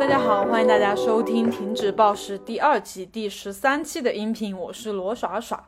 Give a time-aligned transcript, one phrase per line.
[0.00, 5.62] 大家好，欢迎大家收听《停止暴食》第二季第十三期的音频，我是罗耍耍。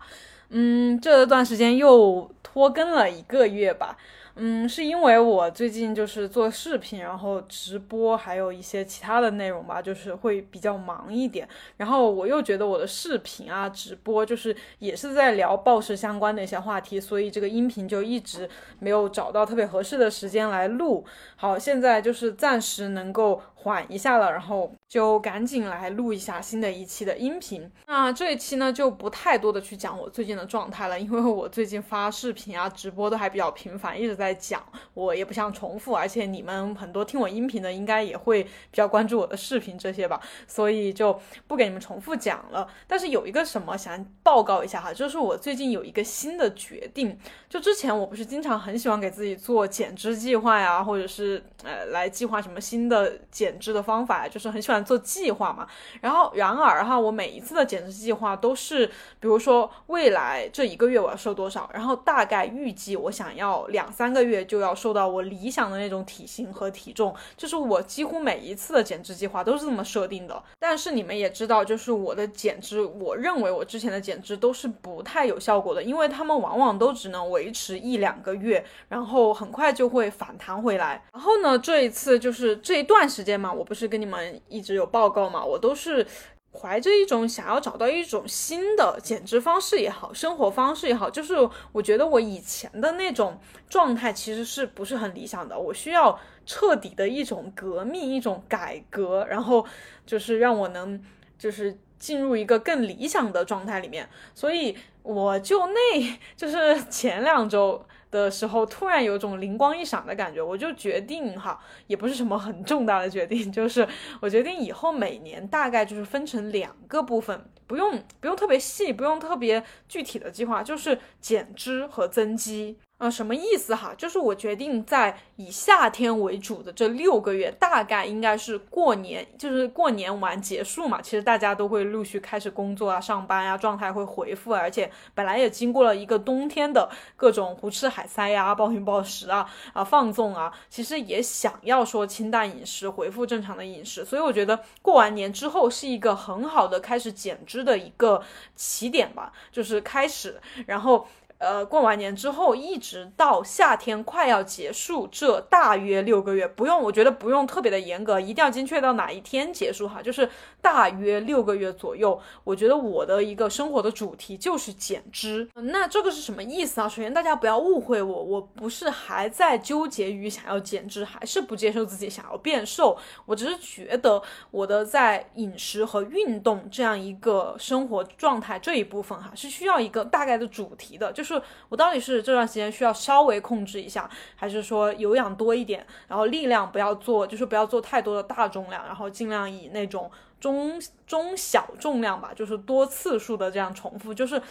[0.49, 3.99] 嗯，这段时间又拖更了一个月吧。
[4.37, 11.47] 嗯，是因为我最近就是做视频，然后直播，还有一些其他的内容吧，就是会比较忙一点。
[11.77, 21.05] 然后我又觉得我的视频啊、直播就是也是在聊暴食相关的一些话题，所以这个音频就一直没有找到特别合适的时间来录。
[21.37, 27.71] 好，现在就是暂时能够缓一下了，然后就赶紧来录一下新的一期的音频。
[27.87, 34.37] 那这一期呢，就不太多的去讲我最近的状态了，因为我最近发视频啊、直播都还比较频繁，一直在。
[34.43, 34.61] 讲，
[34.95, 41.17] 我也不想重复，而且你们很多听我音频的，应该也会比较关注我的视频这些吧，所以就
[41.47, 42.67] 不给你们重复讲了。
[42.89, 47.17] 但是有一个什么想报告一下哈，就是我最近有一个新的决定。
[47.49, 55.67] 就之前我不是经常很喜欢给自己做减脂计划呀，或者是呃来计划什么新的减减脂的方法，就是很喜欢做计划嘛。
[56.01, 58.87] 然后然而哈，我每一次的减脂计划都是，
[59.19, 64.13] 比如说未来这一个月我要瘦多少，然后大概预计我想要两三。
[64.13, 70.43] 个月就要瘦到我理想的那种体型和体重，就是我几乎每一次的减脂计划都是这么设定的。
[70.59, 81.03] 但是你们也知道，就是我的减脂，我认为我之前的减脂都是不太有效果的，因为他们往往都只能维持一两个月，然后很快就会反弹回来。
[81.15, 86.07] 然后呢，这一次就是这一段时间嘛，我不是跟你们一直有报告嘛，我都是。
[86.55, 91.35] 怀着一种想要找到一种新的减脂方式也好，生活方式也好，就是
[91.73, 93.41] 我觉得我以前的那种
[93.71, 99.65] 状态其实是不是很理想的，我需要彻底的一种革命、一种改革，然后
[100.05, 101.03] 就是让我能
[101.39, 107.83] 就是进入一个更理想的状态里面，所以我就那 就是前两周。
[108.13, 113.89] 的时候，突然有种灵光一闪的感觉，我就决定哈，也不是什么很重大的决定，就是
[114.21, 122.79] 我决定以后每年大概就是分成两个部分，不用不用特别细，不用特别具体的计划，就是减脂和增肌。
[123.03, 123.93] 啊，什么意思哈？
[123.99, 131.03] 就是我决定在以夏天为主的这六个月，大概应该是过年，就是过年完结束嘛。
[131.03, 144.05] 其实大家都会陆续开始工作啊、上班啊，状态会回复，而且本来也经过了一个冬天的各种胡吃海塞呀、暴饮暴食啊、啊放纵啊，其实也想要说清淡饮食，回复正常的饮食。
[144.05, 148.23] 所以我觉得过完年之后是一个很好的开始减脂的一个
[148.55, 151.05] 起点吧，就是开始，然后。
[151.43, 160.31] 呃，过完年之后，一直到夏天快要结束，这大约六个月，不用，我觉得不用特别的严格，一定要精确到哪一天结束哈，就是
[160.63, 162.19] 大约六个月左右。
[162.45, 166.89] 我觉得我的一个生活的主题就是减脂，那这个是什么意思啊？
[166.89, 172.97] 首先大家不要误会我，我不是还在纠结于想要减脂，还是不接受自己想要变瘦，
[173.27, 181.43] 我只是觉得我的在饮食和运动这样一个生活状态这一部分哈，是需要一个大概的主题的，就是。
[181.69, 190.11] 我到底是这段时间需要稍微控制一下，还是说有氧多一点，然后力量不要做，就是不要做太多的大重量，然后尽量以那种
[190.43, 194.13] 中中小重量吧，就是多次数的这样重复。
[194.13, 194.43] 就是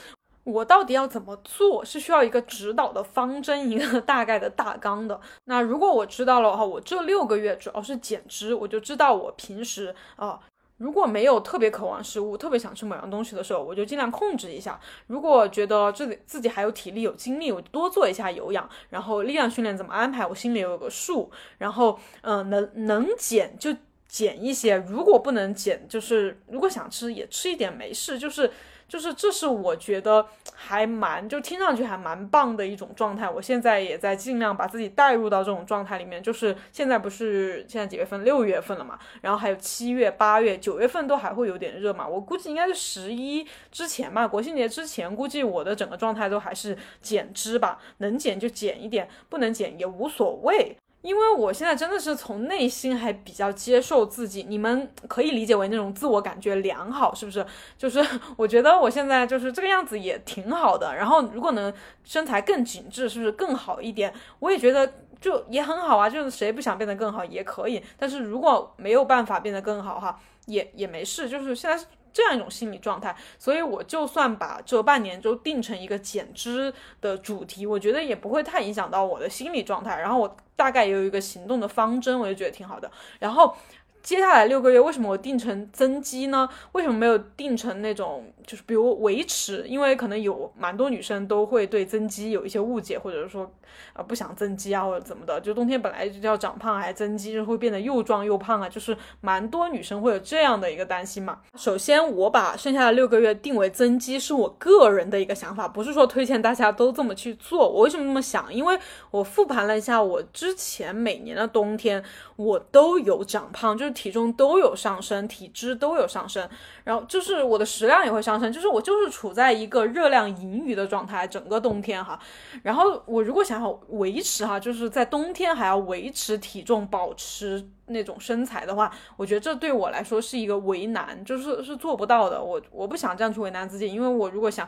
[0.45, 5.19] 我到底要怎么做，是需要一个指导的方针，一个大概的大纲的。
[5.43, 10.39] 那如果我知道了的话，我这六个月主要是减脂，我就知道我平时啊。
[10.77, 14.79] 如果没有特别渴望食物，特别想吃某样东西的时候，我就尽量控制一下。
[15.05, 21.29] 如果觉得自己自己还有体力、有精力，我多做一下有氧，然后力量训练怎么安排，我心里有个数。
[21.59, 23.69] 然后，嗯，能能减就
[24.11, 28.51] 减一些，如果不能减，就是如果想吃也吃一点没事，就是。
[28.91, 33.29] 就是，这是我觉得还蛮，就听上去还蛮棒的一种状态。
[33.29, 36.21] 我现在也在尽量把自己带入到这种状态里面。
[36.21, 38.25] 就是现在不是现在几月份？
[38.25, 42.05] 六月份了嘛，然后还有七月、八月、九月份都还会有点热嘛。
[42.05, 50.75] 我估计应该是十一之前吧，国庆节之前，估计我的整个状态都还是减脂吧，能减就减一点，不能减也无所谓。
[51.01, 57.45] 因为我现在真的是从内心还比较接受自己，你们可以理解为那种自我感觉良好，是不是？
[57.77, 57.99] 就是
[58.37, 60.95] 我觉得我现在就是这个样子也挺好的。
[60.95, 61.73] 然后如果能
[62.03, 64.13] 身材更紧致，是不是更好一点？
[64.39, 66.09] 我也觉得就也很好啊。
[66.09, 71.27] 就是谁不想变得更好也可以，但是如果没有办法变得更好哈，也也没事。
[71.27, 71.83] 就是现在。
[72.13, 79.99] 这样一种心理状态，所以我就算把这半年就定成一个减脂的主题，我觉得也不会太影响到我的心理状态。
[79.99, 82.91] 然后我大概也有一个行动的方针，我就觉得挺好的。
[83.19, 83.55] 然后
[84.03, 86.49] 接下来六个月，为什么我定成增肌呢？
[86.71, 93.49] 为什么没有定成那种就是比如维持，因为可能有蛮多女生都会对增肌有一些误解，或者是说
[93.93, 101.39] 啊不想增肌啊或者怎么的，就冬天本来就要长胖还增肌，就会变得又壮又胖啊，就是蛮多女生会有这样的一个担心嘛。
[101.55, 107.69] 首先，我把剩下的六个月定为增肌，是我个人的一个想法，不是说推荐大家都这么去做。
[107.69, 108.51] 我为什么这么想？
[108.51, 108.77] 因为
[109.11, 112.03] 我复盘了一下，我之前每年的冬天
[112.35, 116.47] 我都有长胖，就体重都有上升，体脂都有上升，
[116.83, 122.19] 然后就是我的食量也会上升，就是我就是处在一个热量盈余的状态，整个冬天哈。
[122.63, 127.67] 然后我如果想要维持哈，就是在冬天还要维持体重，保持。
[127.87, 132.41] 那种身材的话，我觉得这对我来说是一个为难，就是是做不到的。
[132.41, 134.65] 我我不想这样去为难自己，因为我如果想，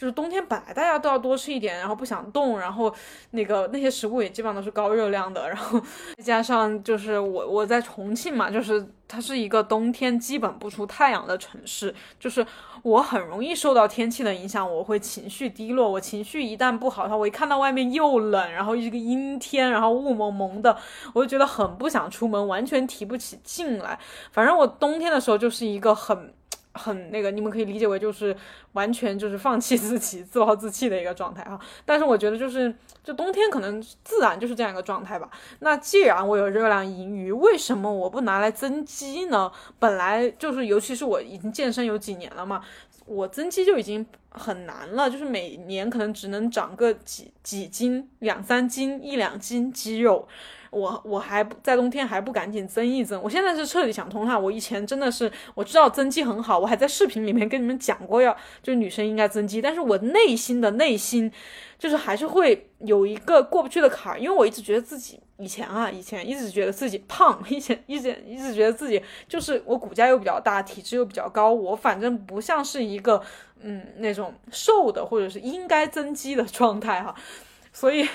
[0.00, 2.90] 就是冬天本来大家都要多吃一点，然后不想动，然后
[3.32, 5.78] 那个那些食物也基本上都是高热量的，然后
[6.16, 12.46] 再加上就是我我在重庆嘛，就是它是一个冬天基本不出太阳的城市，就是
[12.82, 15.90] 我很容易受到天气的影响，我会情绪低落。
[15.90, 20.74] 我情绪一旦不好的话，我一看到外面又冷，然后一个阴天，然后雾蒙蒙的，
[21.12, 23.98] 我就觉得很不想出门，完全提不起劲来。
[24.32, 26.32] 反正我冬天的时候就是一个很。
[26.80, 28.34] 很那个，你们可以理解为就是
[28.72, 31.60] 完全就是放弃自己、自暴自弃的一个状态啊。
[31.84, 32.74] 但是我觉得就是，
[33.04, 35.28] 就冬天可能自然就是这样一个状态吧。
[35.58, 39.52] 那既然我有热量盈余，为什么我不拿来增肌呢？
[39.78, 42.62] 本来就是，尤其是我已经健身有几年了嘛，
[43.04, 50.26] 我增肌就已经很难了，就是每年可能只能长个几几斤、两三斤、一两斤肌肉。
[50.70, 54.38] 我我还不在冬天还不赶紧增一增，我现在是彻底想通了。
[54.38, 58.32] 我以前真的是我知道增肌很好，我还在视频里面跟你们讲过，要
[58.62, 61.30] 就是女生应该增肌，但是我内心的内心
[61.78, 73.20] 就是还是会有一个过不去的坎儿，因为我一直觉得自己以前啊，以前一直觉得自己胖，以前一直一直觉得自己就是我骨架又比较大，体质又比较高，我反正不像是一个
[73.60, 77.12] 嗯那种瘦的或者是应该增肌的状态哈，
[77.72, 78.08] 所以。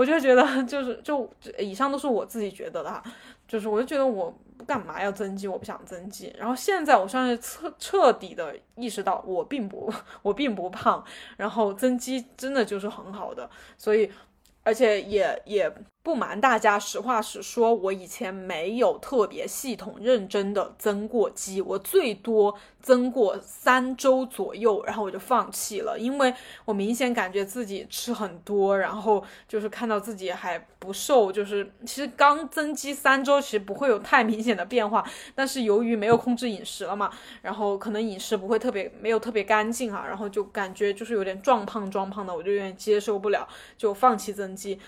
[0.00, 3.02] 我就觉得，就是就以上都是我自己觉得的哈，
[3.46, 4.34] 就是我就觉得我
[4.66, 6.34] 干嘛要增肌，我不想增肌。
[6.38, 9.92] 然后现在我算是彻彻底的意识到，我并不
[10.22, 11.04] 我并不胖，
[11.36, 14.10] 然后增肌真的就是很好的，所以
[14.62, 15.72] 而且也也。
[16.02, 26.32] 不瞒大家，实话实说，我以前没有特别系统认真的增过肌，我最多增过三周左右，然后我就放弃了，因为
[26.64, 35.04] 我明显感觉自己吃很多，然后就是看到自己还不瘦，就是其实刚增肌三周，其实不会有太明显的变化，
[35.34, 37.10] 但是由于没有控制饮食了嘛，
[37.42, 43.46] 然后可能饮食不会特别没有特别干净哈，然后就感觉就是有点壮胖壮胖的，我就有点接受不了，
[43.76, 44.80] 就放弃增肌。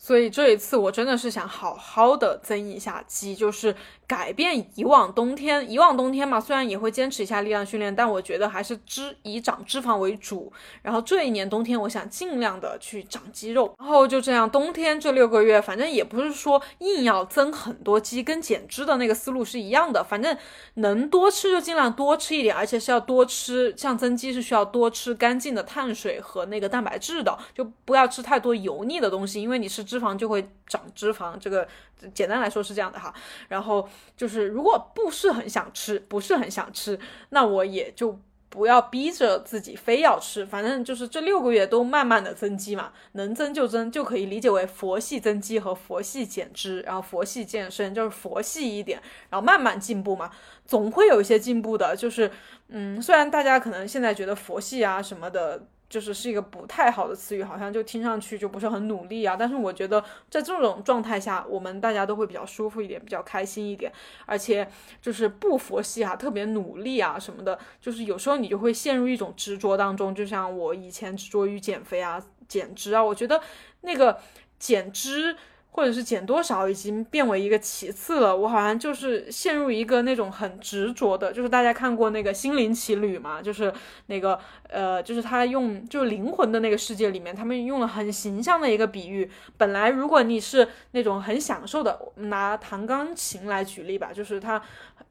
[0.00, 3.74] 所以这一次我真的是想好好的增一下肌，就是
[4.06, 10.52] 改变以往冬天，以往冬天嘛，虽然也会坚持一下力量训练，但我觉得还是脂以长脂肪为主。
[10.82, 13.74] 然后这一年冬天，我想尽量的去长肌肉。
[13.76, 20.02] 然后就这样，冬天这六个月，反正也不是说硬要增很多肌，跟减脂的那个思路是一样的。
[20.04, 20.34] 反正
[20.74, 29.87] 能多吃就尽量多吃一点，而且是要多吃，像增肌是需要多吃干净的碳水和那个蛋白质的，就不要吃太多油腻的东西，因为你是。
[29.88, 31.66] 脂肪就会长脂肪，这个
[32.12, 33.12] 简单来说是这样的哈。
[33.48, 36.98] 然后就是如果不是很想吃，不是很想吃，
[37.30, 38.20] 那我也就
[38.50, 40.44] 不要逼着自己非要吃。
[40.44, 50.30] 反正就是这六个月都慢慢的增肌嘛，能增就增，就可以理解为佛系增肌和佛系减脂，然后佛系健身就是佛系一点，然后慢慢进步嘛，
[50.66, 51.96] 总会有一些进步的。
[51.96, 52.30] 就是
[52.68, 55.66] 嗯，虽然大家可能现在觉得佛系啊什么的。
[55.88, 59.34] 就是是一个不太好的词语，好像就听上去就不是很努力啊。
[59.36, 63.92] 但是我觉得在这种状态下，我们大家都会比较舒服一点，比较开心一点。
[64.26, 64.68] 而且
[65.00, 70.14] 就是不佛系啊，特别努力啊什么的，就是有时候你就会陷入一种执着当中。
[70.14, 73.40] 就像我以前执着于减肥啊、减脂啊，我觉得
[73.80, 74.18] 那个
[74.58, 75.36] 减脂。
[75.70, 83.72] 或者是减多少已经变为一个其次了，我好像就是陷入一个那种很执着的，就是大家看过那个《心灵奇旅》嘛，就是
[84.06, 89.30] 那个呃，就是他用就灵魂的那个世界里面，他们用了很形象的一个比喻。
[89.56, 94.60] 本来如果你是那种很享受的，拿弹钢琴来举例吧，就是他。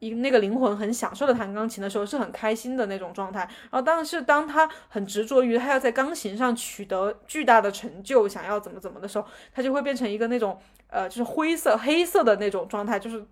[0.00, 3.40] 一那个灵魂很享受的弹钢琴的时候，是很开心的那种状态。
[3.40, 12.98] 然后，但是当他很执着于他要在钢琴上取得巨大的成就，想要怎么怎么的时候，他就会变成一个那种呃，就是灰色、黑色的那种状态。
[12.98, 13.26] 就是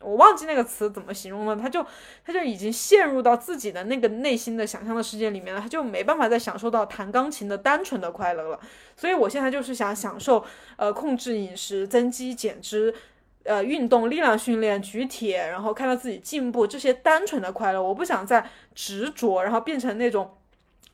[0.00, 1.82] 我忘记那个词怎么形容了，他就
[2.26, 8.60] 他就已经陷入到自己的那个内心的想象的世界里面了，他就没办法再享受到弹钢琴的单纯的快乐了。
[8.96, 10.44] 所以我现在就是想享受
[10.76, 12.94] 呃，控制饮食、增肌、减脂。
[13.44, 20.36] 呃运动、力量训练、举铁，然后看到自己进步，这些单纯的快乐，我不想再执着，然后变成那种。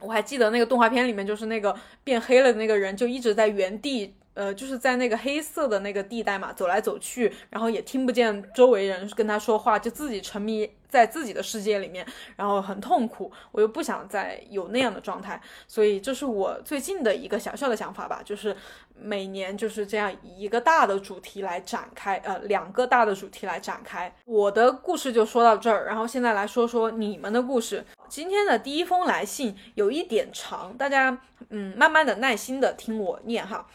[0.00, 1.74] 我还记得那个动画片里面，就是那个
[2.04, 4.14] 变黑了的那个人，就一直在原地。
[4.34, 13.32] 呃，就是在那个黑色的那个地带嘛，走来走去，然后也听不见周围人跟他说话，就自己沉迷在自己的世界里面，然后很痛苦。
[13.50, 18.56] 我又不想再有那样的状态，所以这是我最近的一个小小的想法吧，就是
[19.00, 24.14] 每年就是这样一个大的主题来展开，呃，两个大的主题来展开。
[24.24, 27.84] 我的故事就说到这儿，然后现在来说说你们的故事。
[28.08, 31.18] 今天的第一封来信有一点长，大家
[31.50, 33.66] 嗯，慢慢的耐心的听我念哈。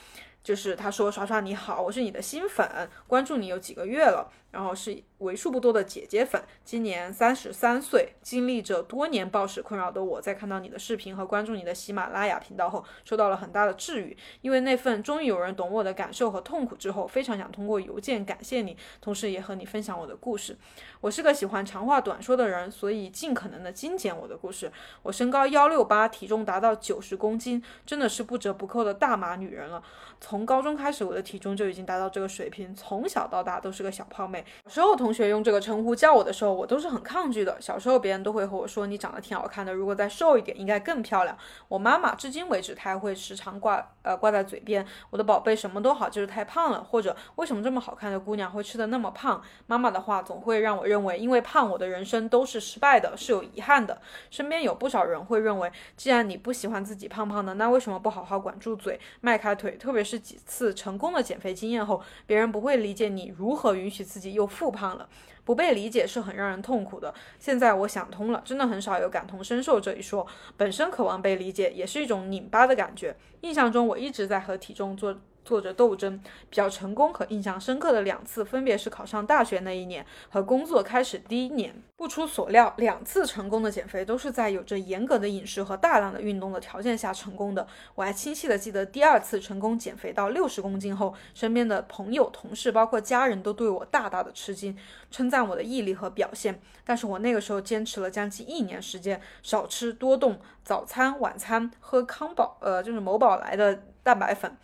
[0.43, 2.67] 就是他说：“耍耍你好，我是你的新粉，
[3.07, 14.15] 关注你有几个月了。”然后是为数不多的姐姐粉，今年三十三岁，经历着多年暴食困扰的我，在看到你的视频和关注你的喜马拉雅频道后，受到了很大的治愈。
[14.41, 20.55] 因为那份终于有人懂我的感受和痛苦之后，非常想通过邮件感谢你，同时也和你分享我的故事。
[21.01, 24.71] 我是个喜欢长话短说的人，所以尽可能的精简我的故事。
[25.01, 29.83] 我身高幺六八，体重达到九十公斤，真的是不折不扣的大码女人了。
[30.21, 34.42] 从高中开始，我的体重就已经达到这个水平，从小到大都是个小胖妹。
[34.65, 37.55] 小时候同学用这个称呼叫我的时候，我都是很抗拒的。
[37.61, 41.37] 小时候别人都会和我说：“你长得挺好看的，如果再瘦一点，应该更漂亮。”
[41.69, 54.01] 我妈妈至今为止，她还会时常挂呃挂在嘴边：“我的宝贝，什么都好，就是太胖了。”或者“为什么这么好看的姑娘会吃的那么胖？”妈妈的话总会让我认为，因为胖，我的人生都是失败的，是有遗憾的。
[54.29, 59.77] 身边有不少人会认为，既然你不喜欢自己胖胖的，那为什么不好好管住嘴，迈开腿？
[59.77, 64.33] 特别是几次成功的减肥经验后，别人不会理解你如何允许自己。
[64.33, 65.07] 又复胖了，
[65.43, 67.13] 不被理解是很让人痛苦的。
[67.39, 70.25] 现在我想通了，真的很少有感同身受这一说。
[70.57, 73.15] 本身渴望被理解，也是一种拧巴的感觉。
[73.41, 75.19] 印象中，我一直在和体重做。
[75.43, 76.19] 做着斗争，
[76.49, 81.75] 比较成功和印象深刻的两次，分别是考上大学那一年和工作开始第一年。
[81.95, 87.65] 不出所料，两次成功的减肥都是在有着严格的饮食和大量的运动的条件下成功的。
[87.95, 94.77] 我还清晰的记得，第二次成功减肥到六十公斤后，身边的朋友、同事，包括家人都对我大大的吃惊，
[95.11, 96.59] 称赞我的毅力和表现。
[96.83, 104.57] 但是我那个时候坚持了将近一年时间，少吃多动，早餐、晚餐喝康宝，呃，就是某宝来的蛋白粉。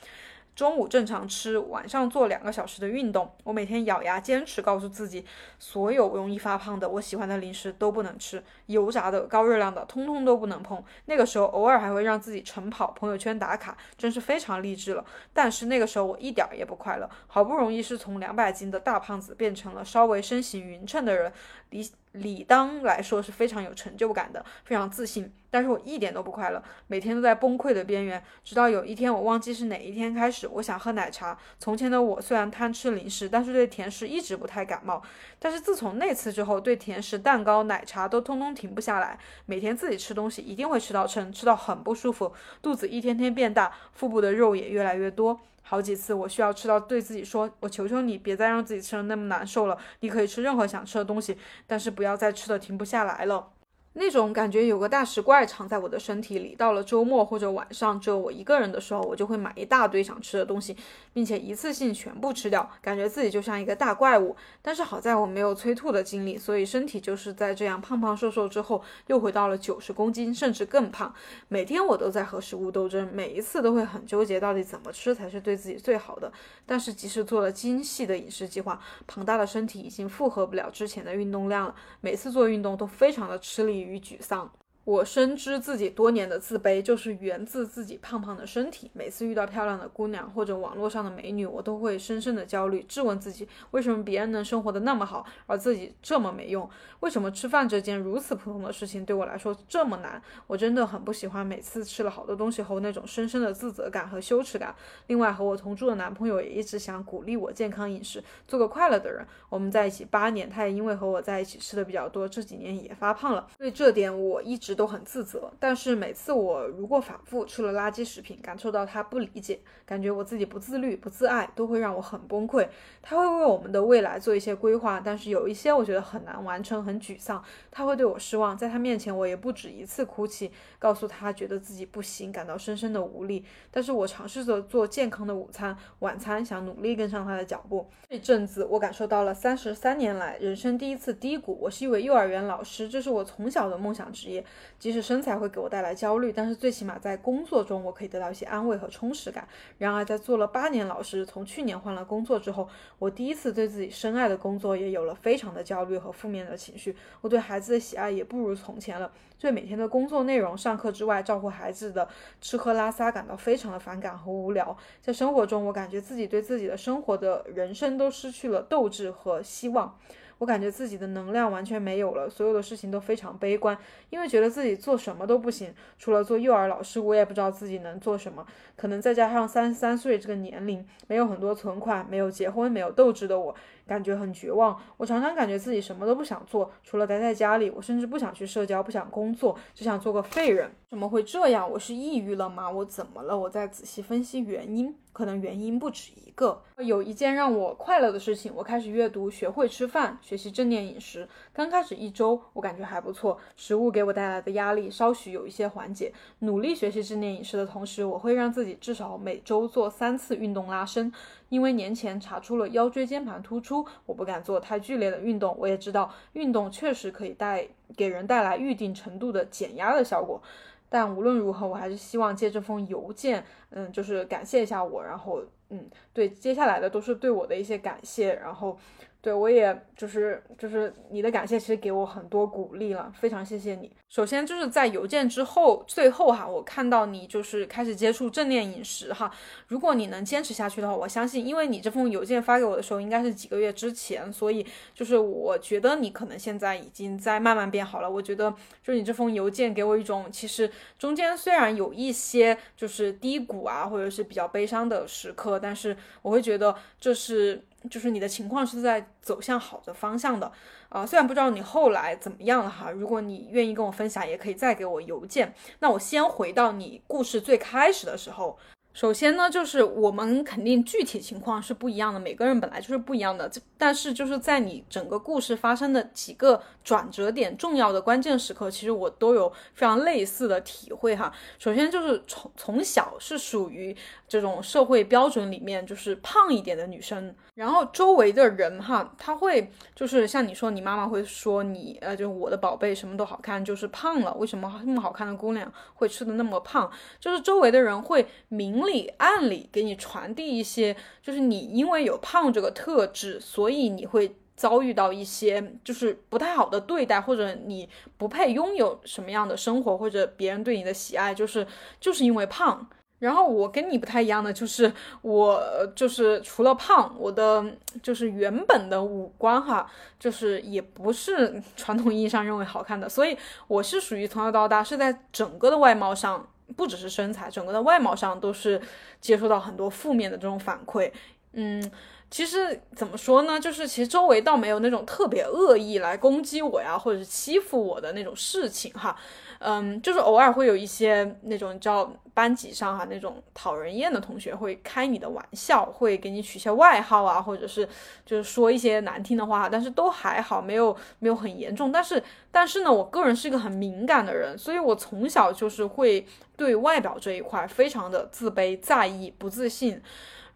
[0.59, 3.31] 中午正常吃，晚上做两个小时的运动。
[3.45, 5.25] 我每天咬牙坚持，告诉自己，
[5.57, 10.83] 所有容易发胖的我喜欢的零食都不能吃，油炸的、高热量的，通通都不能碰。
[11.05, 15.05] 那个时候偶尔还会让自己晨跑，朋友圈打卡，真是非常励志了。
[15.31, 21.31] 但是那个时候我一点也不快乐，好不容易是从两百斤的大胖子变成了稍微身形匀称的人，
[21.69, 25.31] 理理当来说是非常有成就感的，非常自信。
[25.51, 28.21] 但是我一点都不快乐，每天都在崩溃的边缘。
[28.43, 31.37] 直到有一天，我忘记是哪一天开始，我想喝奶茶。
[31.57, 35.01] 从前的我虽然贪吃零食，但是对甜食一直不太感冒。
[35.39, 39.17] 但是自从那次之后，对甜食、蛋糕、奶茶都通通停不下来。
[39.47, 45.39] 每天自己吃东西一定会吃到撑，吃到很不舒服，肚子一天天变大，腹部的肉也越来越多。
[45.69, 49.77] 好几次我需要吃到对自己说：“我求求你，别再让自己吃的那么难受了。
[49.99, 53.49] 你可以吃任何想吃的东西，但是不要再吃的停不下来了。”
[53.93, 56.55] 那种感觉有个大食怪藏在我的身体里。
[56.55, 60.77] 到了周末或者晚上只有我一个人的时候，我就会买一大堆想吃的东西，
[61.11, 64.35] 并且一次性全部吃掉，感觉自己就像一个大怪物。
[64.61, 71.11] 但是好在我没有催吐的经历，所以身体就是在这样胖胖瘦瘦之后，又回到了九十公斤，甚至更胖。
[71.47, 76.31] 每天我都在和食物斗争，每一次都会很纠结，到底怎么吃才是对自己最好的。
[76.65, 81.75] 但是即使做了精细的饮食计划，庞大的身体已经负荷不了之前的运动量了。
[82.01, 83.78] 每次做运动都非常的吃力。
[83.81, 84.51] 与沮丧。
[84.89, 88.89] 我深知自己多年的自卑就是源自自己胖胖的身体。
[88.91, 96.67] 每次遇到漂亮的姑娘或者网络上的美女，我都会深深的焦虑，质问自己：为什么别人能生活的那么好，而自己这么没用？
[97.01, 100.19] 为什么吃饭这件如此普通的事情对我来说这么难？
[100.47, 104.73] 我真的很不喜欢每次吃了好多东西后那种深深的自责感和羞耻感。
[105.05, 109.23] 另外，和我同住的男朋友也一直想鼓励我健康饮食，做个快乐的人。
[109.49, 113.45] 我们在一起八年，他也因为和我在一起吃的比较多，这几年也发胖了。
[113.59, 114.78] 对这点，我一直。
[114.79, 122.65] 都很自责，但是每次我如果反复吃了垃圾食品，感受到他不理解，感觉我自己不自律、不自爱，都会让我很崩溃。
[123.01, 127.43] 他会为我们的未来做一些规划，但是有一些我觉得很难完成，很沮丧。
[127.69, 133.43] 他会对我失望，在他面前我也不止一次哭泣，告诉他觉得自己不行，感到深深的无力。
[133.69, 137.85] 但是我尝试着做健康的午餐、晚餐，想努力跟上他的脚步。
[138.07, 141.59] 这阵子我感受到了三十三年来人生第一次低谷。
[141.59, 144.41] 我是一位幼儿园老师，这是我从小的梦想职业。
[144.77, 149.47] 即使身材会给我带来焦虑，但是最起码在工作中我可以得到一些安慰和充实感。
[149.77, 156.95] 然而，在做了八年老师，从去年换了工作之后，我第一次对自己深爱的工作也有了非常的焦虑和负面的情绪。
[157.21, 162.07] 我对孩子的喜爱也不如从前了，对每天的工作内容、上课之外照顾孩子的
[162.41, 164.75] 吃喝拉撒感到非常的反感和无聊。
[165.01, 169.97] 在生活中，我感觉自己对自己的生活的人生都失去了斗志和希望。
[170.39, 173.77] 我感觉自己的能量完全没有了，所有的事情都非常悲观，
[174.09, 178.45] 因为觉得自己做什么都不行，除了做幼儿老师，我也不知道自己能做什么。
[178.75, 183.53] 可能再加上三十三岁这个年龄，没有很多存款，没有结婚，没有斗志的我。
[183.89, 187.71] 感觉很绝望，我常常感觉自己什么都不想做，除了待在家里。
[187.71, 190.71] 我甚至不想去社交，不想工作，只想做个废人。
[190.87, 191.69] 怎么会这样？
[191.69, 192.69] 我是抑郁了吗？
[192.69, 193.35] 我怎么了？
[193.35, 196.61] 我在仔细分析原因，可能原因不止一个。
[196.77, 201.27] 有一件让我快乐的事情，我开始阅读，学会吃饭，学习正念饮食。
[201.51, 206.13] 刚开始一周，我感觉还不错，食物给我带来的压力稍许有一些缓解。
[206.39, 211.11] 努力学习正念饮食的同时，我会让自己至少每周做三次运动拉伸。
[211.49, 215.55] 因为年前查出了腰椎间盘突出，我不敢做太剧烈的运动。
[215.59, 220.41] 我也知道运动确实可以带给人带来预定程度的减压的效果，
[220.87, 228.77] 但无论如何，我还是希望借这封邮件，嗯，就是感谢一下我，然后，嗯，对，接下来的都是对我的一些感谢，然后。
[229.21, 233.91] 对，我也就是就是你的感谢，其实给我很多鼓励了，非常谢谢你。
[234.07, 239.29] 首先就是在邮件之后，最后哈，我看到你就是开始接触正念饮食哈。
[239.67, 248.09] 如果你能坚持下去的话，我相信，因为你这封邮件发给我的时候应该是几个月之前，所以就是我觉得你可能现在已经在慢慢变好了。
[248.09, 248.49] 我觉得
[248.81, 257.61] 就是你这封邮件给我一种，其实中间虽然有一些就是低谷啊，或者是比较悲伤的时刻，但是我会觉得这是。
[257.89, 260.51] 就是你的情况是在走向好的方向的，
[260.89, 265.53] 啊，虽然不知道你后来怎么样了哈，如果你愿意跟我分享，也可以再给我邮件。
[265.79, 268.57] 那我先回到你故事最开始的时候。
[268.91, 273.49] 首先呢，就是我们肯定具体情况是不一样的，每个人本来就是不一样的。
[273.77, 281.31] 但是就是在你整个故事发生的几个转折点、重要的关键时刻，其实我都有非常类似的体会哈。
[281.57, 283.95] 首先就是从从小是属于
[284.27, 294.33] 这种社会标准里面就是胖一点的女生，然后周围的人哈，他会就是像你说，你妈妈会说你呃，就是我的宝贝什么都好看，就是胖了。
[294.33, 296.91] 为什么那么好看的姑娘会吃的那么胖？
[297.17, 298.79] 就是周围的人会明。
[298.91, 311.65] 里暗里给你传递一些，就是你因为有胖这个特质，所以你会遭遇到一些就是不太好的对待，或者你不配拥有什么样的生活，或者别人对你的喜爱，就是
[311.99, 312.89] 就是因为胖。
[313.19, 315.61] 然后我跟你不太一样的就是，我
[315.93, 317.65] 就是除了胖，我的
[318.01, 326.47] 就是原本的五官哈，就是也不是传统意义上认为好看的，所以我是属于从小到大是在整个的外貌上。
[326.75, 328.81] 不只是身材，整个的外貌上都是
[329.19, 331.11] 接受到很多负面的这种反馈。
[331.53, 331.91] 嗯，
[332.31, 339.15] 其实怎么说呢，就是其实周围倒没有那种特别恶意来攻击我呀，或者是欺负我的那种事情哈。
[339.61, 347.85] 嗯，就是偶尔会有一些那种叫班级上哈那种讨人厌的同学会开你的玩笑，会给你取些外号啊，或者是
[348.25, 351.91] 就是说一些难听的话，但是都还好，没有没有很严重。
[351.91, 360.01] 但是但是呢，我个人是一个很敏感的人，所以我从小就是会对外表这一块非常的自卑、在意、不自信，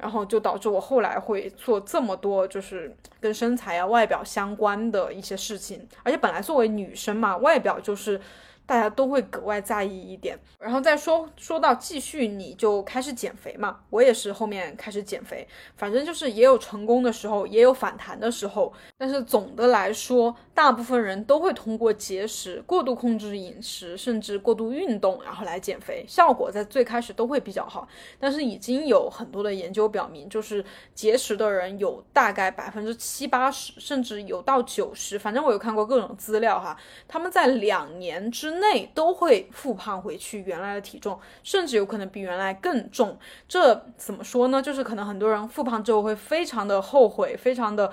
[0.03, 5.87] 然后就导致我后来会做这么多就是跟身材啊、外表相关的一些事情。
[6.03, 8.19] 而且本来作为女生嘛，外表就是。
[8.65, 13.79] 大家都会格外在意一点，然后再说说到继续，你就开始减肥嘛。
[13.89, 18.71] 我也是后面开始减肥，反正就是也有成功的时候，也有反弹的时候。
[18.97, 27.87] 但是总的来说，大部分人都会通过节食、过度控制饮食，甚至过度运动，然后来减肥，效果在最开始都会比较好。
[28.17, 30.63] 但是已经有很多的研究表明，就是
[30.95, 43.17] 节食的人有大概百分之七八十，甚至有到九十，反正我有看过各种资料哈，他们在两年之内都会复胖回去原来的体重，甚至有可能比原来更重。
[43.47, 44.61] 这怎么说呢？
[44.61, 47.91] 就是可能很多人复胖之后会非常的后悔，非常的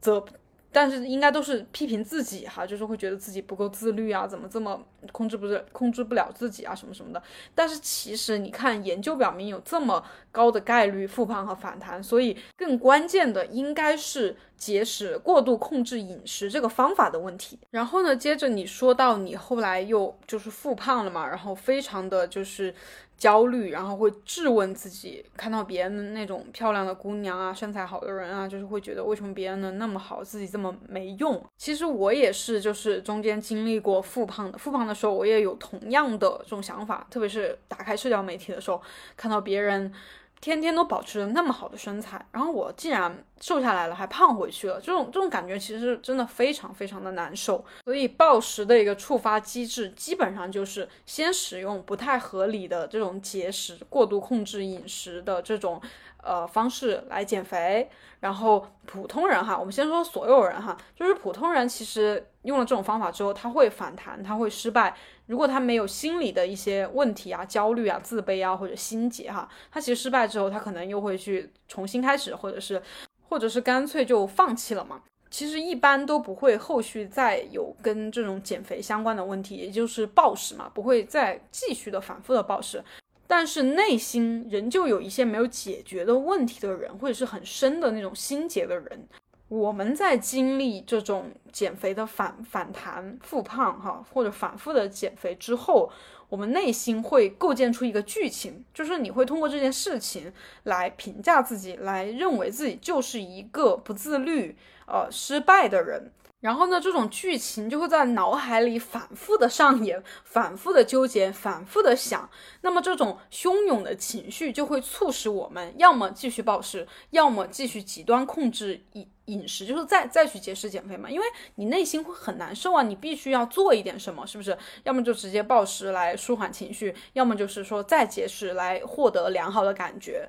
[0.00, 0.24] 责。
[0.72, 4.80] 但是应该都是批评自己哈，就是会觉得自己不够自律啊，怎么这么
[5.12, 7.22] 控制不是控制不了自己啊，什么什么的。
[7.54, 17.58] 但是其实你看，研究表明有这么高的概率复胖和反弹，所以更关键的应该是节食、过度控制饮食这个方法的问题。
[17.70, 22.74] 然后呢，接着你说到你后来又就是复胖了嘛，然后非常的就是。
[23.20, 31.40] 焦虑，然后会质问自己，看到别人那种漂亮的姑娘啊，身材好的人啊，就是会觉得为什么别人能那么好，自己这么没用。
[31.58, 38.80] 其实我也是，就是中间经历过复胖的，复胖的时候我也有同样的这种想法，特别是打开社交媒体的时候，
[39.16, 39.92] 看到别人。
[40.40, 47.62] 天天都保持着那么好的身材，然后我竟然瘦下来了，还胖回去了，这种这种感觉其实真的非常非常的难受。
[47.84, 55.78] 所以暴食的一个触发机制，基本上就是先使用不太合理的这种节食、过度控制饮食的这种
[56.22, 57.88] 呃方式来减肥。
[58.20, 64.94] 然后普通人哈，我们先说所有人哈，就是普通人其实用了这种方法之后，他会反弹，他会失败。
[65.24, 72.82] 如果他没有心理的一些问题啊、焦虑啊、自卑啊或者心结哈，他其实失败之后，他可能又会去重新开始，或者是，
[73.30, 75.00] 或者是干脆就放弃了嘛。
[75.30, 82.84] 其实一般都不会后续再有跟这种减肥相关的问题，也就是暴食嘛，不会再继续的反复的暴食。
[83.30, 89.06] 但是内心仍旧有一些没有解决的问题的人，或者是很深的那种心结的人。
[89.46, 95.92] 我们在经历这种减肥的反反弹、复胖哈，或者反复的减肥之后，
[96.28, 100.32] 我们内心会构建出一个剧情，就是你会通过这件事情
[100.64, 104.56] 来评价自己，来认为自己就是一个不自律、
[104.88, 106.10] 呃失败的人。
[106.40, 112.28] 然后呢，这种剧情就会在脑海里反复的上演，反复的纠结，反复的想。
[112.62, 121.10] 那么这种汹涌的情绪就会促使我们要么继续暴食，要么继续极端控制饮饮食，就是再再去节食减肥嘛。
[121.10, 121.26] 因为
[121.56, 124.56] 你内心会很难受啊，你必须要做一点什么，是不是？
[124.84, 130.26] 要么就直接暴食来舒缓情绪，要么就是说再节食来获得良好的感觉。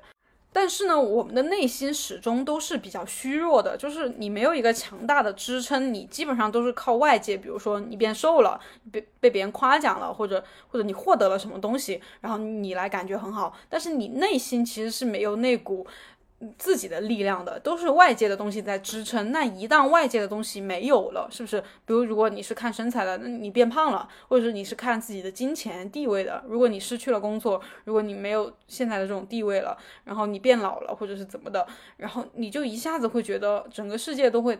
[0.52, 8.60] 但是呢，我们的内心始终都是比较虚弱的，就是你没有一个强大的支撑，你基本上都是靠外界，比如说你变瘦了，
[8.90, 15.86] 被被别人夸奖了，或者或者你获得了什么东西，然后你来感觉很好，但是你内心其实是没有那股。
[16.58, 21.60] 自己的力量的都是外界的东西在支撑，那一旦外界的东西没有了，是不是？
[21.84, 34.58] 比如如果你是看身材的，那你变胖了，或者是你是看自己的金钱地位的，如果你失去了工作，如果你没有现在的这种地位了，然后你变老了，或者是怎么的，然后你就一下子会觉得整个世界都会。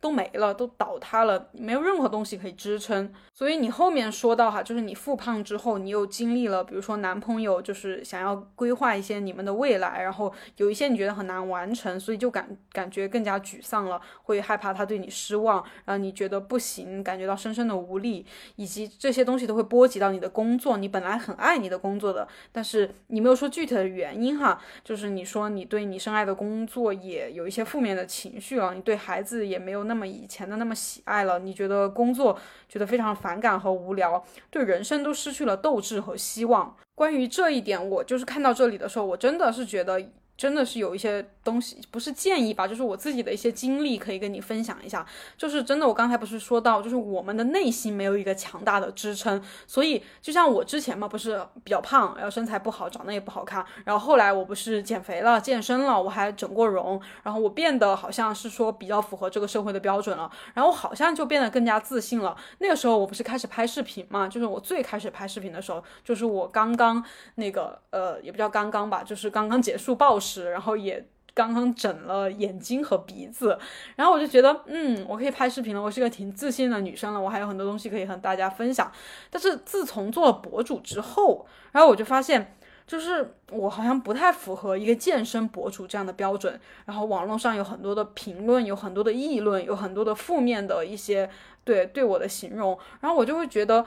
[0.00, 3.12] 都没了，都倒塌了，没有任何东西可以支撑。
[3.34, 18.24] 所以你后面说到哈，就是你复胖之后，你又经历了，比如说男朋友就是想要规划一些你们的未来，然后有一些你觉得很难完成，所以就感感觉更加沮丧了，会害怕他对你失望，然后你觉得不行，感觉到深深的无力，
[18.56, 20.78] 以及这些东西都会波及到你的工作。
[20.78, 29.89] 你本来很爱你的工作的，但是你没有说具体的原因哈，就是你说你对你深爱的工作也有一些负面的情绪了，你对孩子也没有。
[29.90, 36.76] 那么以前的那么喜爱了，你觉得工作觉得非常反感和无聊，对人生都失去了斗志和希望。
[36.94, 40.00] 关于这一点，我就是看到这里的时候，我真的是觉得。
[40.40, 45.04] 真的是有一些东西，不是建议吧，就是我自己的一些经历可以跟你分享一下。
[45.36, 62.34] 就是真的，我刚才不是说到，就是我们的内心没有一个强大的支撑，所以就像我之前嘛，不是比较胖，然后身材不好，长得也不好看，然后后来我不是减肥了，健身了，我还整过容，然后我变得好像是说比较符合这个社会的标准了，然后好像就变得更加自信了。
[62.60, 70.29] 那个时候我不是开始拍视频嘛，就是我最开始拍视频的时候，就是我刚刚那个呃，也不叫刚刚吧，就是刚刚结束暴食。
[70.50, 73.58] 然后也刚刚整了眼睛和鼻子，
[73.96, 78.90] 然后我就觉得，嗯，我可以拍视频了，我是个挺自信的女生了，我还有很多东西可以和大家分享。
[79.30, 86.60] 但是自从做了博主之后，然后我就发现，就是我好像不太符合一个健身博主这样的标准。
[86.84, 91.30] 然后网络上有很多的评论，有很多的议论，有很多的负面的一些
[91.64, 93.86] 对对我的形容，然后我就会觉得。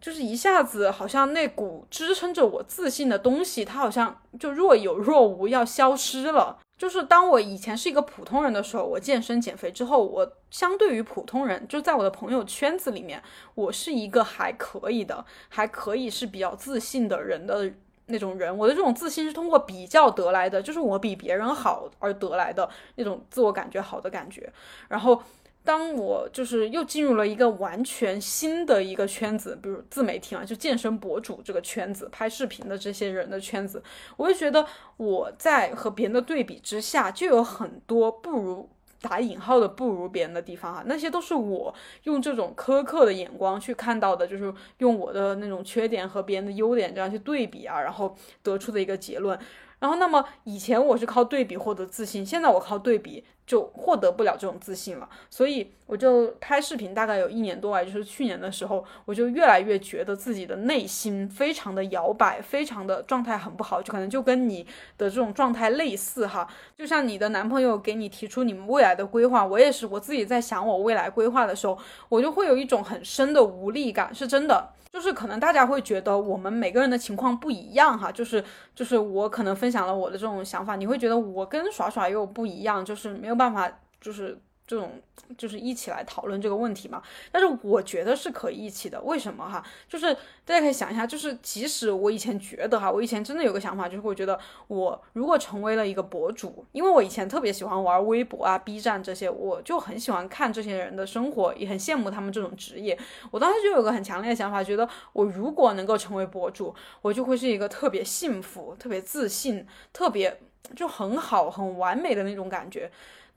[0.00, 6.58] 就是一下子，好像那股支撑着我自信的东西，它好像就若有若无，要消失了。
[6.78, 13.22] 就是当我以前是一个普通人的时候，我健身减肥之后，我相对于普通人，就在我的朋友圈子里面，
[13.54, 17.70] 我是一个还可以的，还可以是比较自信的人的
[18.06, 18.56] 那种人。
[18.56, 24.50] 我的这种自信是通过比较得来的，就是我比别人好而得来的那种自我感觉好的感觉，
[24.88, 25.22] 然后。
[25.62, 33.82] 当我就是又进入了一个完全新的一个圈子，比如自媒体啊，就健身博主这个圈子，拍视频的这些人的圈子，
[34.16, 38.68] 我就觉得我在和别人的对比之下，就有很多不如
[39.02, 49.38] 打引号的不如别人的地方哈，那些都是我用这种苛刻的眼光去看到的，就是用我的那种缺点和别人的优点这样去对比啊，然后得出的一个结论。
[49.80, 55.08] 然后，那么以前我是靠对比获得自信，现在我靠对比就获得不了这种自信了。
[55.30, 64.64] 所以我就拍视频，大概有一年多啊，就是去年的时候，我就越来越觉得自己的内心非常的摇摆，非常的状态很不好，就可能就跟你
[64.98, 66.46] 的这种状态类似哈。
[66.76, 71.78] 就像你的男朋友给你提出你们未来的规划，我也是我自己在想我未来规划的时候，
[72.10, 74.74] 我就会有一种很深的无力感，是真的。
[74.92, 84.40] 就是可能大家会觉得我们每个人的情况不一样哈，就是就是我可能分享了我的这种想法，你会觉得我跟耍耍又不一样，就是没有办法，就是。
[84.70, 85.02] 这种
[85.36, 87.02] 就是一起来讨论这个问题嘛，
[87.32, 89.00] 但是我觉得是可以一起的。
[89.00, 89.60] 为什么哈？
[89.88, 102.96] 就是大家可以想一下，就是即使我以前觉得哈，我以前真的有个想法，就是我觉得我如果成为了一个博主，因为我以前特别喜欢玩微博啊、B 站这些，我就很喜欢看这些人的生活，也很羡慕他们这种职业。
[103.32, 110.40] 我当时就有个很强烈的想法，觉得我如果能够成为博主，我就会是一个特别幸福、特别自信、特别
[110.76, 112.88] 就很好、很完美的那种感觉。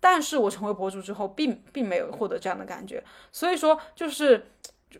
[0.04, 4.52] 但是我成为博主之后，并并没有获得这样的感觉，所以说就是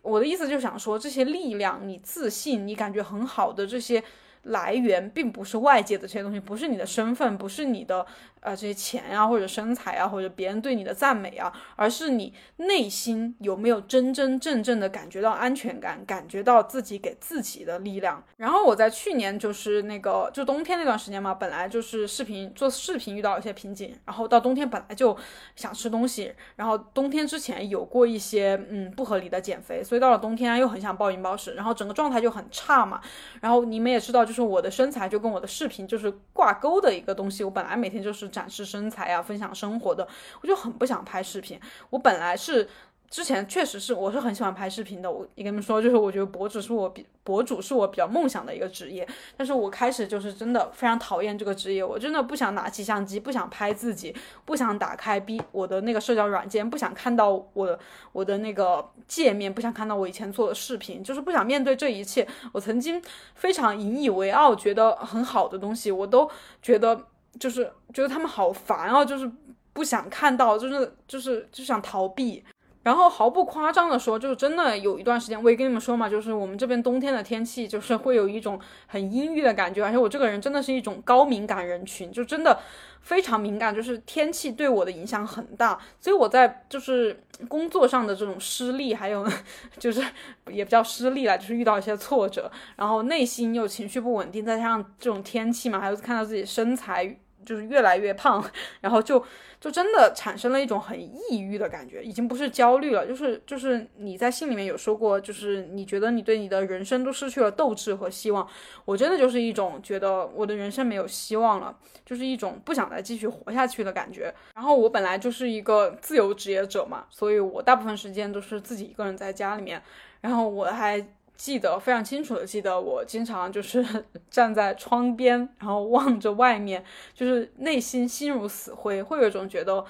[0.02, 4.02] 我的意思，就想说这些力量，你自信，你感觉很好的这些
[4.44, 8.06] 来源，并不是外界的这些东西，不是你的身份，不是你的。
[8.44, 18.22] 呃，这些钱呀，或者身材啊，或者别人对你的赞美啊，而是你内心有没有真真正正的感觉到安全感，感觉到自己给自己的力量。
[18.36, 25.18] 然后我在去年就是那个就冬天那段时间嘛，本来就是视频做视频遇到一些瓶颈，然后到冬天本来就
[25.56, 33.00] 想吃东西，然后冬天之前有过一些嗯不合理的减肥，所以到了冬天又很想暴饮暴食，然后整个状态就很差嘛。
[33.40, 38.33] 然后你们也知道，就是我的身材就跟我的视频就是挂钩的一个东西，我本来每天就是。
[38.34, 40.06] 展示身材啊，分享生活的，
[40.42, 41.58] 我就很不想拍视频。
[41.92, 42.68] 我本来是
[43.10, 45.12] 之前确实是我是很喜欢拍视频的。
[45.12, 49.08] 我也跟你们说，就是我觉得博主是我比博主是我比较梦想的一个职业。
[49.38, 54.16] 但是我开始就是真的非常讨厌这个职业，我真的不想拿起相机，不想拍自己，
[54.46, 57.78] 不想打开 B 我的那个社交软件，不想看到我的
[58.14, 62.28] 我的那个界面，不想看到我以前做的视频，就是不想面对这一切。
[62.52, 63.00] 我曾经
[63.36, 66.28] 非常引以为傲，觉得很好的东西，我都
[66.64, 67.00] 觉得。
[67.40, 69.30] 就是觉得他们好烦啊，就是
[69.74, 72.44] 不想看到，就是就是就想逃避。
[72.84, 79.82] 然后毫不夸张的说，就是真的有一段时间，我也跟你们说嘛，就是我们这边冬天的天气，就是会有一种很阴郁的感觉。
[79.82, 82.60] 而且我这个人真的是一种高敏感人群，就真的
[83.00, 85.80] 非常敏感，就是天气对我的影响很大。
[86.02, 87.18] 所以我在就是
[87.48, 89.26] 工作上的这种失利，还有
[89.80, 90.04] 就是
[90.52, 97.18] 也比较失利了，就是遇到一些挫折，然后内心又情绪不稳定，再加上这种天气嘛，还有看到自己身材。
[97.44, 98.44] 就是越来越胖，
[98.82, 99.24] 然后就
[99.60, 108.48] 就真的产生了一种很抑郁的感觉，已经不是焦虑了，就是就是你在信里面有说过，就是你觉得你对你的人生都失去了斗志和希望，
[108.86, 114.34] 我真的就是一种觉得我的人生没有希望了，就是一种不想再继续活下去的感觉。
[114.56, 119.82] 然后我本来就是一个自由职业者嘛，所以我大部分时间都是自己一个人在家里面，
[120.22, 121.06] 然后我还。
[121.36, 123.84] 记得非常清楚的，记得我经常就是
[124.30, 129.84] 站在窗边，然后望着外面，就是内心心如死灰，会有一种觉得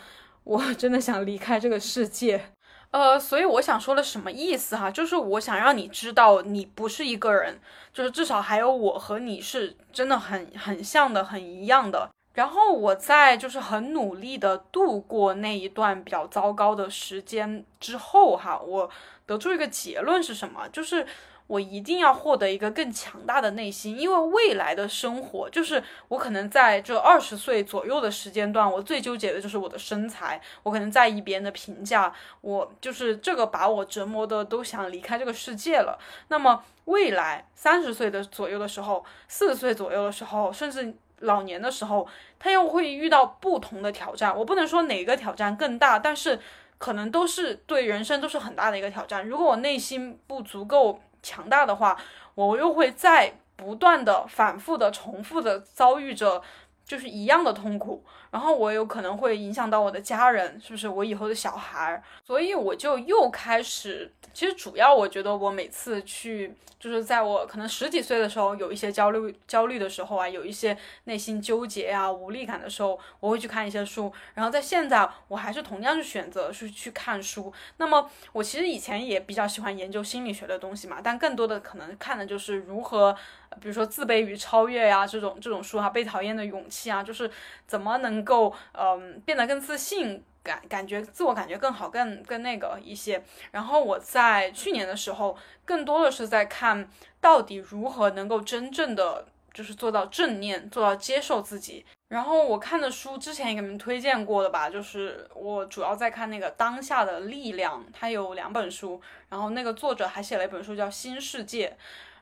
[0.44, 2.50] 我真的想离开这个世界。
[2.92, 4.90] 呃，所以我想说的什么意思哈？
[4.90, 7.60] 就是我想让你知道，你不是一个人，
[7.92, 12.10] 就是至少还有我和你是真的很很像的，很一样的。
[12.36, 18.90] 然后我在就是很努力的度过那一段比较糟糕的时间之后哈，我
[19.26, 20.68] 得出一个结论是什么？
[20.70, 21.06] 就是。
[21.48, 36.00] 我一定要获得一个更强大的内心，因为未来的生活就是我可能在这二十岁左右的时间段，我最纠结的就是我的身材，我可能在意别人的评价，我就是这个把我折磨的都想离开这个世界了。
[36.30, 42.08] 那么未来三十岁的左右的时候，四十岁左右的时候，甚至老年的时候，
[42.40, 44.36] 他又会遇到不同的挑战。
[44.36, 46.40] 我不能说哪个挑战更大，但是
[46.78, 49.28] 可能都是对人生都是很大的一个挑战。
[49.28, 51.02] 如果我内心不足够。
[51.24, 51.98] 强大的话，
[52.36, 56.44] 我又会再不断的、反复的、重复的遭遇着，
[56.86, 58.04] 就是一样的痛苦。
[58.32, 60.88] 然后我有可能会影响到我的家人，是不是？
[60.88, 64.12] 我以后的小孩，所以我就又开始。
[64.34, 74.12] 其实主要我觉得，我每次去，就是在我可能十几岁的时候，有一些焦虑、焦虑的时候啊，有一些内心纠结啊、无力感的时候，我会去看一些书。
[74.34, 77.54] 然后在现在，我还是同样是选择是去看书。
[77.78, 83.16] 那么我其实以前也比较喜欢研究心理学的东西嘛，但更多的可能看的就是如何，
[83.62, 87.30] 比如说自卑与超越呀这种这种书啊，被讨厌的勇啊，就是
[87.68, 90.24] 怎么能够嗯变得更自信。
[90.44, 93.24] 感感觉自我感觉更好，更更那个一些。
[93.52, 96.86] 然后我在去年的时候，更多的是在看
[97.22, 101.86] 到底如何能够真正的就是做到正念，做到接受自己。
[102.10, 111.70] 然后我看的书之前也给你们推荐过的吧，就是我主要在看那个《当下的力量》，它有两本书，然后那个作者还写了一本书叫《新世界》。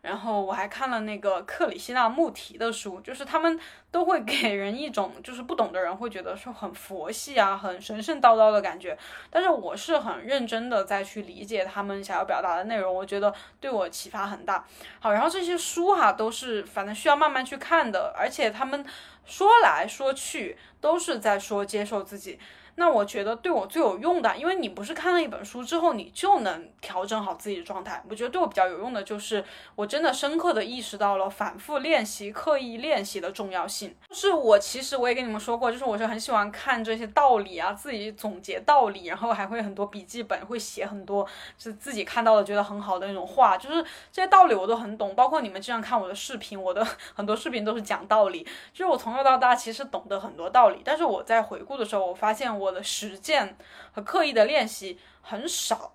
[0.01, 3.59] 然后我还看了那个克里希那穆提的书，就是他们
[3.91, 8.97] 都会给人一种就是不懂的人会觉得说很佛系啊，很神神叨叨的感觉。
[9.29, 14.65] 但是我是很认真的在去理解他们想要表达的内容，我觉得对我启发很大。
[14.99, 18.83] 好，然后这些书哈都是反正需要慢慢去看的，而且他们
[19.25, 22.39] 说来说去都是在说接受自己。
[22.75, 28.03] 那我觉得对我最有用的，因为你不是看了一本书之后你就能调整好自己的状态。
[28.09, 29.43] 我觉得对我比较有用的就是，
[29.75, 33.93] 我真的深刻的意识到了反复练习、刻意练习的重要性。
[34.09, 43.57] 就是我其实我也跟你们说过，就是我是很喜欢看这些道理啊，自己总结道理，然后还会很多笔记本，会写很多是自己看到的觉得很好的那种话。
[43.57, 48.43] 就是这些道理我都很懂，包括你们经常看我的视频，我的很多视频都是讲道理。
[48.73, 52.60] 就是我从小到大其实懂得很多道理，但是我在回顾的时候，我发现。
[52.61, 53.57] 我的实践
[53.91, 55.93] 和刻意的练习很少，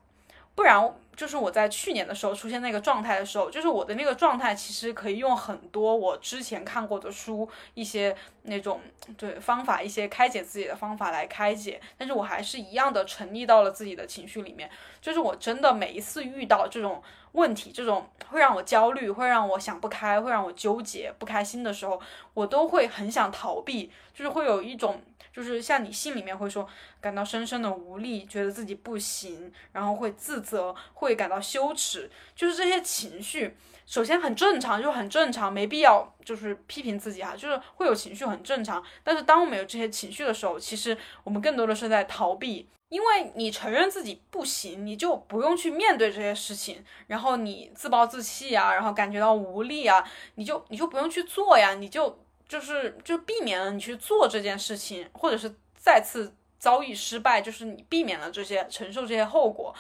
[0.55, 8.81] 不然就是我在去年的时候出现那个状态的时候，就是我的那个状态其实可以用很多我之前看过的书一些那种
[9.17, 14.69] 对方法，一些开解自己的方法来开解，但是我还是一样的沉溺到了自己的情绪里面，
[15.01, 17.03] 就是我真的每一次遇到这种
[17.33, 21.99] 问题，这种会让我焦虑，会让我想不开，会让我纠结不开心的时候，
[22.35, 25.01] 我都会很想逃避，就是会有一种。
[25.37, 26.67] 就是像你心里面会说
[26.99, 38.83] 感到深深的无力，觉得自己不行，然后会自责，会感到羞耻，就是这些情绪，首先很正常，就很正常，没必要就是批评自己哈，就是会有情绪很正常。
[39.05, 50.03] 但是当我们有这些情绪的时候，其实我们更多的是在逃避，因为你承认自己不行，你就不用去面对这些事情，然后你自暴自弃啊，然后感觉到无力啊，
[50.37, 52.21] 你就你就不用去做呀，你就。
[52.49, 59.75] 就是就避免了你去做这件事情，或者是再次遭遇失败，就是你避免了这些承受这些后果，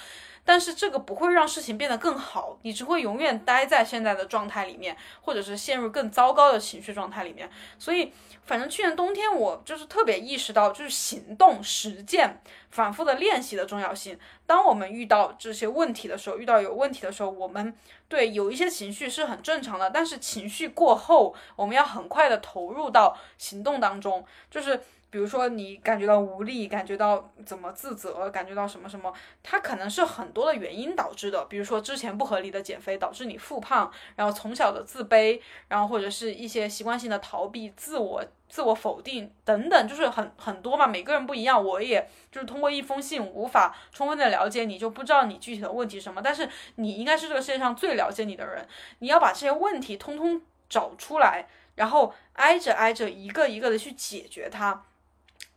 [0.46, 7.50] 但是这个不会让事情变得更好，你只会永远待在现在的状态里面，或者是陷入更糟糕的情绪状态里面。
[7.78, 8.12] 所以，
[8.44, 14.18] 反正去年冬天我就是特别意识到，就是行动实践、反复的练习的重要性。
[14.46, 17.74] 当我们遇到这些问题的时候，遇到有问题的时候，我们。
[18.08, 24.24] 对，有一些情绪是很正常的，但是情绪过后，我们要很快的投入到行动当中。
[24.48, 24.80] 就是
[25.16, 29.10] 比如说你感觉到无力，感觉到怎么自责，感觉到什么什么，
[29.42, 31.42] 它可能是很多的原因导致的。
[31.46, 38.22] 比如说之前不合理的减肥导致你复胖，然后从小的自卑，然后或者是一些习惯性的逃避、自我。
[38.48, 41.64] 自我否定等等，就是很很多嘛，每个人不一样。
[41.64, 46.20] 我也就是通过一封信无法充分的了解你，就不知道你具体的问题什么。
[46.22, 54.84] 但是你应该是这个世界上最了解你的人，你要把这些问题通通找出来，然后挨着挨着一个一个的去解决它。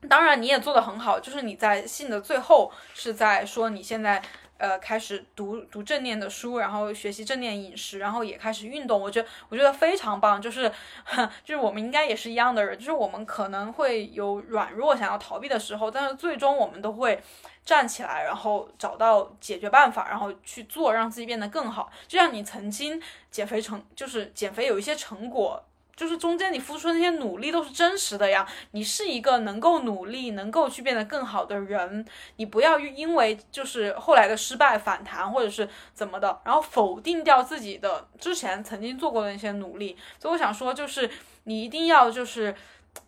[0.07, 4.21] 当然你也做得很好，就是你在信的最后是在说你现在。
[4.59, 8.99] 呃，开始读读正念的书，然后学习正念饮食，然后也开始运动。
[8.99, 10.69] 我觉得我觉得非常棒，就是
[11.45, 17.23] 就是我们应该也是一样的人，就是我们可能会有软弱想要逃避的时候，但是最终我们都会
[17.63, 21.89] 站起来，然后找到解决办法，然后去做，让自己变得更好。
[22.05, 25.63] 就像你曾经减肥成，就是减肥有一些成果。
[25.99, 32.05] 就是中间你付出的那些努力都是真实的呀，你是一个能够努力、能够去变得更好的人，
[32.38, 39.97] 你不要因为就是后来的失败反弹或者是怎么的，然后否定掉自己的之前曾经做过的那些努力。
[40.17, 41.12] 所以我想说，就是
[41.43, 42.55] 你一定要就是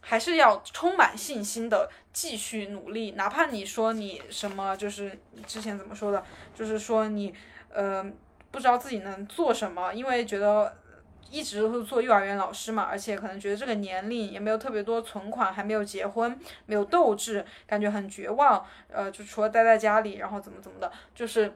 [0.02, 6.22] 还是要充满信心的继续努力，哪怕你说你什么就是之前怎么说的，
[6.54, 7.34] 就是说你
[7.74, 8.04] 呃
[8.52, 10.76] 不知道自己能做什么，因为觉得。
[11.32, 18.64] 一直都是做幼儿园老师嘛，而且可能觉得这个年龄也没有特别多存款，还没有结婚，没有斗志，感觉很绝望。
[18.92, 21.52] 呃，就除了待在家里，然后怎么怎么的，就是。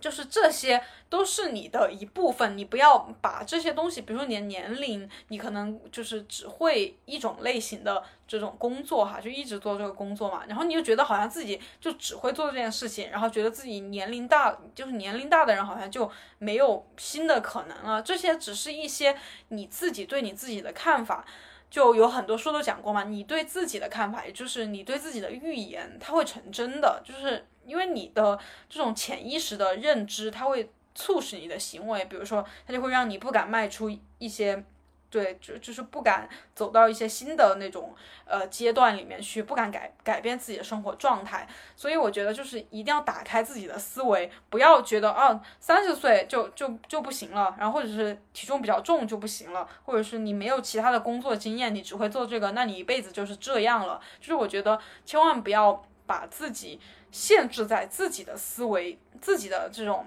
[0.00, 18.02] 就是这些都是你的一部分，你不要把这些东西，比如说你的年龄，你可能就是只会一种类型的这种工作哈，就一直做这个工作嘛，然后你就觉得好像自己就只会做这件事情，然后觉得自己年龄大，就是年龄大的人好像就没有新的可能了。
[18.02, 19.16] 这些只是一些
[19.48, 21.24] 你自己对你自己的看法，
[21.70, 27.46] 就有很多书都讲过嘛，你对自己的看法，也就是你对自己的预言，它会成真的，就是。
[27.66, 34.64] 因为你的这种潜意识的认知，它会促使你的行为，比如说，它就会让你不敢迈出一些，
[35.10, 41.46] 对，就就是不敢走到一些新的那种呃阶段里面去，不敢改改变自己的生活状态。
[41.76, 54.00] 所以我觉得就是一定要打开自己的思维，不要觉得啊三十岁就就就不行了，然后或者是体重比较重就不行了，或者是你没有其他的工作经验，你只会做这个，那你一辈子就是这样了。
[54.18, 56.80] 就是我觉得千万不要把自己
[57.10, 60.06] 限制在自己的思维、自己的这种，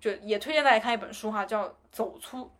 [0.00, 2.50] 就也推荐大家看一本书哈，叫《走出》。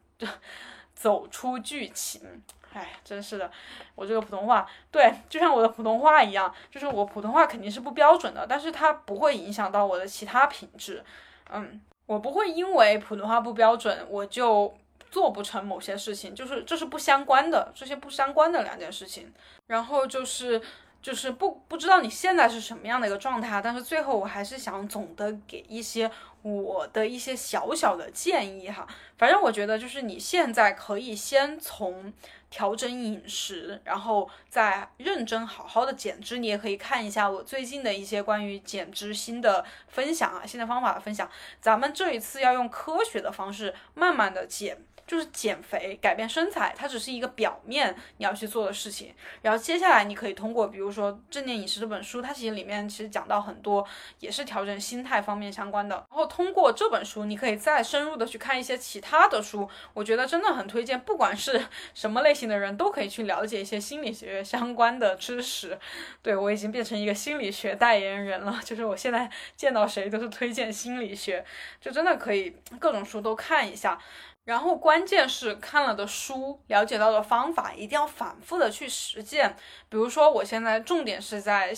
[0.93, 2.43] 走出剧情，
[2.75, 3.51] 哎，真是的，
[3.95, 11.03] 我这个普通话，对，就像我的普通话一样，就是我普通话肯定是不标准的，但是它不会影响到我的其他品质，
[11.51, 14.77] 嗯，我不会因为普通话不标准，我就
[15.11, 19.33] 做不成某些事情，就是这是不相关的，这些不相关的两件事情，
[19.69, 20.61] 然后就是。
[21.03, 26.11] 就是不不知道你现在是什么样的一个状态，但是最后我还是想总的给一些
[26.43, 28.87] 我的一些小小的建议哈。
[29.17, 32.13] 反正我觉得就是你现在可以先从
[32.49, 36.39] 调整饮食，然后再认真好好的减脂。
[36.39, 41.29] 你也可以看一下我最近的一些关于减脂新的分享啊，新的方法的分享。
[41.61, 44.77] 咱们这一次要用科学的方式，慢慢的减。
[45.11, 49.13] 就是减肥、改变身材，它只是一个表面你要去做的事情。
[49.43, 53.85] 然后接下来你可以通过，比如说《正念饮食》这本书，它其实里面其实讲到很多，
[54.21, 55.97] 也是调整心态方面相关的。
[55.97, 59.69] 然后通过这本书，你可以再深入的去看一些其他的书。
[59.95, 61.61] 我觉得真的很推荐，不管是
[61.93, 65.77] 什么类型的人，都可以去了解一些心理学相关的知识。
[66.23, 71.45] 对我已经变成一个心理学代言人了，就是我现在见到谁都是推荐心理学，
[71.81, 74.01] 就真的可以各种书都看一下。
[74.45, 79.55] 然后关键是看了的书，了解到的方法，一定要反复的去实践。
[79.89, 81.73] 比如说，我现在重点是在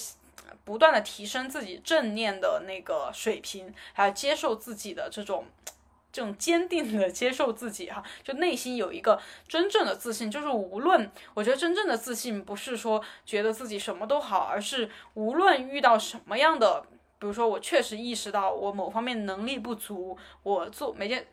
[0.65, 5.45] 不断的提升自己正念的那个水平，还有接受自己的这种
[6.13, 10.31] 这种坚定的接受自己哈，就内心有一个真正的自信。
[10.31, 16.87] 就是无论我觉得真正的自信不是说觉得自己什么都好，而是无论遇到什么样的。
[17.23, 21.25] 比如说，我确实意识到我某方面能力不足，我做每件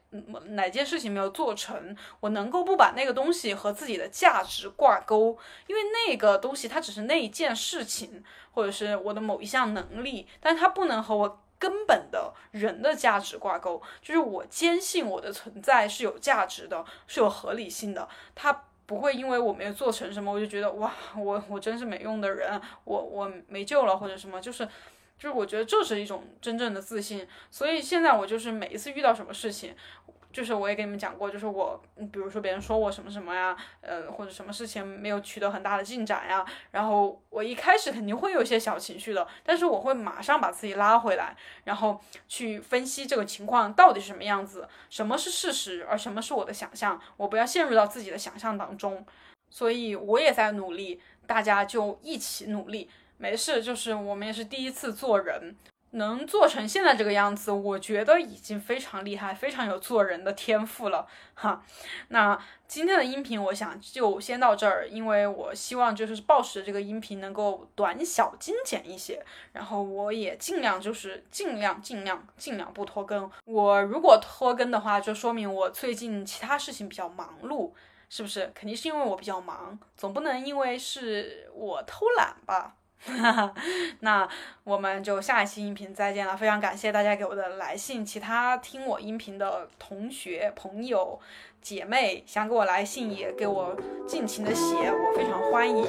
[0.50, 5.36] 哪件事情没有做成，我能够不把那个东西和自己的价值挂钩，
[5.66, 13.82] 因为那个东西它只是那一件事情，或者是我的某一项能力，但它不能和我根本的人的价值挂钩。
[14.00, 24.70] 就是我坚信我的存在是有价值的，是有合理性的，它不会因为我没有做成什么，我就觉得哇，我我真是没用的人，我我没救了或者什么，就是。
[25.20, 29.76] 就是我觉得这是一种真正的自信，所以现在我就是每一次遇到什么事情，
[30.32, 42.00] 就是我也跟你们讲过，就是我，比如说别人说我什么什么呀，呃，或者什么事情没有取得很大的进展呀，然后我一开始肯定会有一些小情绪的，但是我会马上把自己拉回来，然后
[42.30, 49.06] 去分析这个情况到底是什么样子，什么是事实，而什么是我的想象，我不要陷入到自己的想象当中，
[49.50, 52.90] 所以我也在努力，大家就一起努力。
[53.22, 55.54] 没事，就是我们也是第一次做人，
[55.92, 61.62] 能做成现在这个样子，我觉得已经非常厉害，非常有做人的天赋了哈。
[62.08, 73.30] 那今天的音频，我想就先到这儿，因为我希望就是暴食这个音频能够短小精简一些，然后我也尽量就是尽量尽量尽量不拖更。
[73.44, 77.74] 我如果拖更的话，就说明我最近其他事情比较忙碌，
[78.10, 78.50] 是不是？
[78.56, 82.76] 肯定是因为我比较忙，总不能因为是我偷懒吧？
[84.02, 84.28] 那
[84.64, 86.36] 我们就下一期音频再见了。
[86.36, 91.20] 非常感谢大家给我的来信，其他听我音频的同学、朋友、
[91.62, 93.76] 姐妹想给我来信也给我
[94.08, 95.86] 尽情的写，我非常欢迎。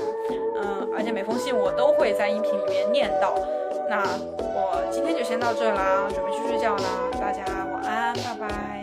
[0.62, 3.34] 嗯，而且每封信我都会在音频里面念到。
[3.88, 4.00] 那
[4.38, 6.84] 我今天就先到这啦，准备去睡觉啦，
[7.20, 7.42] 大家
[7.72, 8.79] 晚安，拜拜。